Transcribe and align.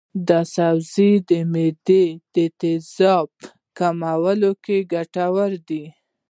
دا 0.27 0.39
سبزی 0.55 1.11
د 1.29 1.31
معدې 1.53 2.05
د 2.33 2.35
تیزابیت 2.59 3.37
کمولو 3.77 4.51
کې 4.63 4.77
ګټور 4.93 5.51
دی. 5.67 5.83